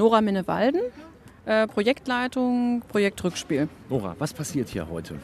Nora 0.00 0.22
Minnewalden, 0.22 0.80
äh, 1.44 1.66
Projektleitung, 1.66 2.82
Projekt 2.88 3.22
Rückspiel. 3.22 3.68
Nora, 3.90 4.16
was 4.18 4.32
passiert 4.32 4.70
hier 4.70 4.88
heute? 4.88 5.16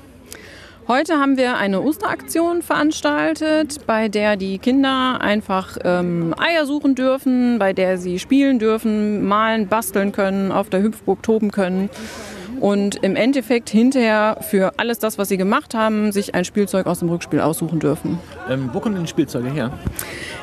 Heute 0.86 1.14
haben 1.18 1.38
wir 1.38 1.56
eine 1.56 1.80
Osteraktion 1.80 2.60
veranstaltet, 2.60 3.86
bei 3.86 4.08
der 4.08 4.36
die 4.36 4.58
Kinder 4.58 5.22
einfach 5.22 5.78
ähm, 5.82 6.34
Eier 6.36 6.66
suchen 6.66 6.94
dürfen, 6.94 7.58
bei 7.58 7.72
der 7.72 7.96
sie 7.96 8.18
spielen 8.18 8.58
dürfen, 8.58 9.26
malen, 9.26 9.66
basteln 9.66 10.12
können, 10.12 10.52
auf 10.52 10.68
der 10.68 10.82
Hüpfburg 10.82 11.22
toben 11.22 11.50
können 11.50 11.88
und 12.60 12.96
im 12.96 13.16
Endeffekt 13.16 13.70
hinterher 13.70 14.38
für 14.40 14.72
alles 14.78 14.98
das, 14.98 15.18
was 15.18 15.28
sie 15.28 15.36
gemacht 15.36 15.74
haben, 15.74 16.12
sich 16.12 16.34
ein 16.34 16.44
Spielzeug 16.44 16.86
aus 16.86 17.00
dem 17.00 17.08
Rückspiel 17.08 17.40
aussuchen 17.40 17.78
dürfen. 17.78 18.18
Ähm, 18.48 18.70
wo 18.72 18.80
kommen 18.80 18.94
denn 18.94 19.04
die 19.04 19.10
Spielzeuge 19.10 19.50
her? 19.50 19.72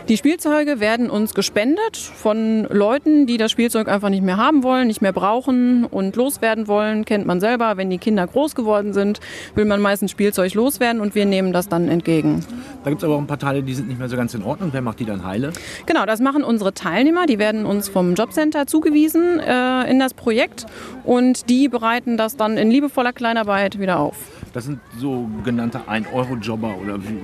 Die 0.09 0.17
Spielzeuge 0.17 0.81
werden 0.81 1.09
uns 1.09 1.33
gespendet 1.33 1.95
von 1.95 2.67
Leuten, 2.69 3.25
die 3.25 3.37
das 3.37 3.51
Spielzeug 3.51 3.87
einfach 3.87 4.09
nicht 4.09 4.23
mehr 4.23 4.35
haben 4.35 4.61
wollen, 4.61 4.87
nicht 4.87 5.01
mehr 5.01 5.13
brauchen 5.13 5.85
und 5.85 6.17
loswerden 6.17 6.67
wollen. 6.67 7.05
Kennt 7.05 7.25
man 7.25 7.39
selber, 7.39 7.77
wenn 7.77 7.89
die 7.89 7.99
Kinder 7.99 8.27
groß 8.27 8.53
geworden 8.53 8.91
sind, 8.91 9.21
will 9.55 9.63
man 9.63 9.79
meistens 9.79 10.11
Spielzeug 10.11 10.53
loswerden 10.55 10.99
und 10.99 11.15
wir 11.15 11.25
nehmen 11.25 11.53
das 11.53 11.69
dann 11.69 11.87
entgegen. 11.87 12.43
Da 12.83 12.89
gibt 12.89 13.01
es 13.01 13.05
aber 13.05 13.15
auch 13.15 13.19
ein 13.19 13.27
paar 13.27 13.39
Teile, 13.39 13.63
die 13.63 13.73
sind 13.73 13.87
nicht 13.87 13.97
mehr 13.97 14.09
so 14.09 14.17
ganz 14.17 14.33
in 14.33 14.43
Ordnung. 14.43 14.69
Wer 14.73 14.81
macht 14.81 14.99
die 14.99 15.05
dann 15.05 15.25
heile? 15.25 15.53
Genau, 15.85 16.05
das 16.05 16.19
machen 16.19 16.43
unsere 16.43 16.73
Teilnehmer. 16.73 17.25
Die 17.25 17.39
werden 17.39 17.65
uns 17.65 17.87
vom 17.87 18.13
Jobcenter 18.13 18.67
zugewiesen 18.67 19.39
äh, 19.39 19.89
in 19.89 19.99
das 19.99 20.13
Projekt 20.13 20.65
und 21.05 21.49
die 21.49 21.69
bereiten 21.69 22.17
das 22.17 22.35
dann 22.35 22.57
in 22.57 22.69
liebevoller 22.69 23.13
Kleinarbeit 23.13 23.79
wieder 23.79 23.99
auf. 23.99 24.17
Das 24.51 24.65
sind 24.65 24.79
sogenannte 24.97 25.79
1-Euro-Jobber 25.89 26.75
oder 26.81 27.01
wie 27.01 27.19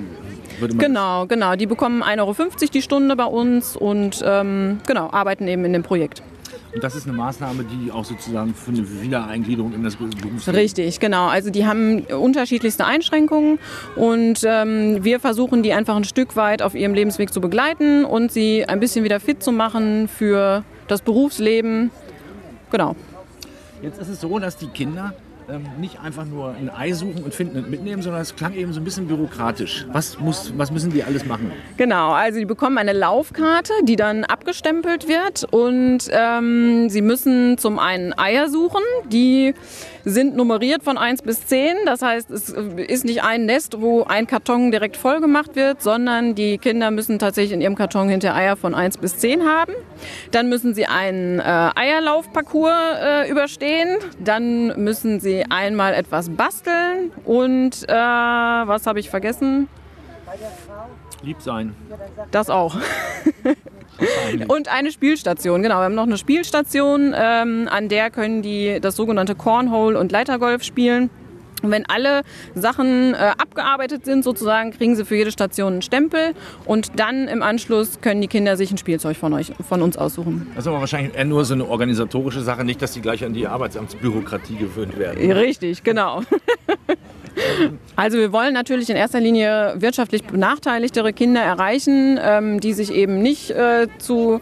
würde 0.61 0.75
man 0.75 0.85
Genau, 0.85 1.25
genau. 1.25 1.55
Die 1.55 1.65
bekommen 1.65 2.03
1,50 2.03 2.19
Euro 2.19 2.35
die 2.73 2.81
Stunde 2.81 3.15
bei 3.17 3.25
uns 3.25 3.75
und 3.75 4.23
ähm, 4.25 4.79
genau, 4.87 5.09
arbeiten 5.11 5.47
eben 5.49 5.65
in 5.65 5.73
dem 5.73 5.83
Projekt. 5.83 6.23
Und 6.73 6.83
das 6.83 6.95
ist 6.95 7.07
eine 7.07 7.17
Maßnahme, 7.17 7.63
die 7.63 7.91
auch 7.91 8.05
sozusagen 8.05 8.53
für 8.53 8.71
eine 8.71 9.01
Wiedereingliederung 9.01 9.73
in 9.73 9.83
das 9.83 9.95
Berufsleben. 9.95 10.39
Richtig, 10.47 10.99
genau. 10.99 11.27
Also 11.27 11.49
die 11.49 11.65
haben 11.65 12.01
unterschiedlichste 12.01 12.85
Einschränkungen 12.85 13.57
und 13.95 14.41
ähm, 14.43 15.03
wir 15.03 15.19
versuchen 15.19 15.63
die 15.63 15.73
einfach 15.73 15.95
ein 15.95 16.03
Stück 16.03 16.35
weit 16.35 16.61
auf 16.61 16.75
ihrem 16.75 16.93
Lebensweg 16.93 17.33
zu 17.33 17.41
begleiten 17.41 18.05
und 18.05 18.31
sie 18.31 18.65
ein 18.65 18.79
bisschen 18.79 19.03
wieder 19.03 19.19
fit 19.19 19.41
zu 19.41 19.51
machen 19.51 20.07
für 20.07 20.63
das 20.87 21.01
Berufsleben. 21.01 21.89
Genau. 22.71 22.95
Jetzt 23.81 23.99
ist 23.99 24.09
es 24.09 24.21
so, 24.21 24.37
dass 24.37 24.57
die 24.57 24.67
Kinder 24.67 25.13
ähm, 25.51 25.63
nicht 25.79 25.99
einfach 25.99 26.25
nur 26.25 26.53
ein 26.53 26.69
Ei 26.69 26.93
suchen 26.93 27.23
und 27.23 27.33
finden 27.33 27.57
und 27.57 27.69
mitnehmen, 27.69 28.01
sondern 28.01 28.21
es 28.21 28.35
klang 28.35 28.53
eben 28.53 28.73
so 28.73 28.79
ein 28.79 28.83
bisschen 28.83 29.07
bürokratisch. 29.07 29.85
Was, 29.91 30.19
muss, 30.19 30.53
was 30.57 30.71
müssen 30.71 30.91
die 30.91 31.03
alles 31.03 31.25
machen? 31.25 31.51
Genau, 31.77 32.11
also 32.11 32.39
die 32.39 32.45
bekommen 32.45 32.77
eine 32.77 32.93
Laufkarte, 32.93 33.73
die 33.83 33.95
dann 33.95 34.23
abgestempelt 34.23 35.07
wird 35.07 35.45
und 35.51 36.09
ähm, 36.11 36.89
sie 36.89 37.01
müssen 37.01 37.57
zum 37.57 37.79
einen 37.79 38.17
Eier 38.17 38.49
suchen, 38.49 38.81
die 39.11 39.53
sind 40.09 40.35
nummeriert 40.35 40.83
von 40.83 40.97
1 40.97 41.21
bis 41.21 41.45
10. 41.45 41.77
Das 41.85 42.01
heißt, 42.01 42.29
es 42.31 42.49
ist 42.49 43.05
nicht 43.05 43.23
ein 43.23 43.45
Nest, 43.45 43.81
wo 43.81 44.03
ein 44.03 44.27
Karton 44.27 44.71
direkt 44.71 44.97
voll 44.97 45.21
gemacht 45.21 45.55
wird, 45.55 45.81
sondern 45.81 46.35
die 46.35 46.57
Kinder 46.57 46.91
müssen 46.91 47.19
tatsächlich 47.19 47.53
in 47.53 47.61
ihrem 47.61 47.75
Karton 47.75 48.09
hinter 48.09 48.35
Eier 48.35 48.55
von 48.55 48.75
1 48.75 48.97
bis 48.97 49.17
10 49.17 49.43
haben. 49.43 49.73
Dann 50.31 50.49
müssen 50.49 50.73
sie 50.73 50.85
einen 50.85 51.39
äh, 51.39 51.43
Eierlaufparcours 51.75 52.73
äh, 53.01 53.29
überstehen. 53.29 53.97
Dann 54.23 54.81
müssen 54.81 55.19
sie 55.19 55.45
einmal 55.49 55.93
etwas 55.93 56.29
basteln 56.29 57.11
und 57.25 57.87
äh, 57.87 57.93
was 57.93 58.87
habe 58.87 58.99
ich 58.99 59.09
vergessen? 59.09 59.67
Lieb 61.21 61.41
sein. 61.41 61.75
Das 62.31 62.49
auch. 62.49 62.75
Und 64.47 64.67
eine 64.67 64.91
Spielstation, 64.91 65.61
genau. 65.61 65.79
Wir 65.79 65.83
haben 65.83 65.95
noch 65.95 66.03
eine 66.03 66.17
Spielstation, 66.17 67.13
ähm, 67.15 67.67
an 67.69 67.89
der 67.89 68.09
können 68.09 68.41
die 68.41 68.79
das 68.79 68.95
sogenannte 68.95 69.35
Cornhole 69.35 69.99
und 69.99 70.11
Leitergolf 70.11 70.63
spielen. 70.63 71.09
Und 71.61 71.71
wenn 71.71 71.85
alle 71.87 72.21
Sachen 72.55 73.13
äh, 73.13 73.17
abgearbeitet 73.17 74.05
sind, 74.05 74.23
sozusagen, 74.23 74.71
kriegen 74.71 74.95
sie 74.95 75.03
für 75.03 75.15
jede 75.15 75.31
Station 75.31 75.73
einen 75.73 75.81
Stempel 75.81 76.33
und 76.65 76.99
dann 76.99 77.27
im 77.27 77.43
Anschluss 77.43 77.99
können 78.01 78.21
die 78.21 78.27
Kinder 78.27 78.55
sich 78.55 78.71
ein 78.71 78.77
Spielzeug 78.77 79.17
von, 79.17 79.33
euch, 79.33 79.51
von 79.67 79.81
uns 79.81 79.97
aussuchen. 79.97 80.47
Das 80.55 80.63
ist 80.63 80.67
aber 80.67 80.79
wahrscheinlich 80.79 81.15
eher 81.15 81.25
nur 81.25 81.43
so 81.43 81.53
eine 81.53 81.67
organisatorische 81.67 82.41
Sache, 82.41 82.63
nicht, 82.63 82.81
dass 82.81 82.93
die 82.93 83.01
gleich 83.01 83.25
an 83.25 83.33
die 83.33 83.47
Arbeitsamtsbürokratie 83.47 84.55
gewöhnt 84.55 84.97
werden. 84.97 85.31
Richtig, 85.31 85.83
genau. 85.83 86.21
Also 87.95 88.17
wir 88.17 88.31
wollen 88.31 88.53
natürlich 88.53 88.89
in 88.89 88.95
erster 88.95 89.19
Linie 89.19 89.75
wirtschaftlich 89.77 90.23
benachteiligtere 90.23 91.13
Kinder 91.13 91.41
erreichen, 91.41 92.19
ähm, 92.21 92.59
die 92.59 92.73
sich 92.73 92.93
eben 92.93 93.21
nicht 93.21 93.51
äh, 93.51 93.87
zu 93.97 94.41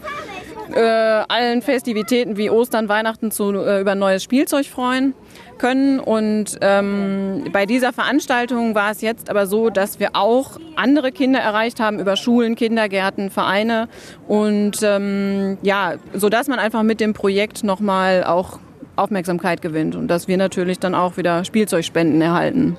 äh, 0.74 0.80
allen 0.80 1.62
Festivitäten 1.62 2.36
wie 2.36 2.50
Ostern, 2.50 2.88
Weihnachten 2.88 3.30
zu, 3.30 3.52
äh, 3.54 3.80
über 3.80 3.94
neues 3.94 4.22
Spielzeug 4.22 4.66
freuen 4.66 5.14
können. 5.58 5.98
Und 6.00 6.58
ähm, 6.60 7.44
bei 7.52 7.66
dieser 7.66 7.92
Veranstaltung 7.92 8.74
war 8.74 8.90
es 8.90 9.00
jetzt 9.00 9.30
aber 9.30 9.46
so, 9.46 9.70
dass 9.70 9.98
wir 9.98 10.10
auch 10.12 10.58
andere 10.76 11.12
Kinder 11.12 11.40
erreicht 11.40 11.80
haben 11.80 11.98
über 11.98 12.16
Schulen, 12.16 12.54
Kindergärten, 12.54 13.30
Vereine 13.30 13.88
und 14.26 14.78
ähm, 14.82 15.58
ja, 15.62 15.94
so 16.14 16.28
dass 16.28 16.48
man 16.48 16.58
einfach 16.58 16.82
mit 16.82 17.00
dem 17.00 17.12
Projekt 17.12 17.64
nochmal 17.64 18.24
auch 18.24 18.60
Aufmerksamkeit 18.96 19.62
gewinnt 19.62 19.94
und 19.94 20.08
dass 20.08 20.28
wir 20.28 20.36
natürlich 20.36 20.78
dann 20.78 20.94
auch 20.94 21.16
wieder 21.16 21.44
Spielzeugspenden 21.44 22.20
erhalten. 22.20 22.76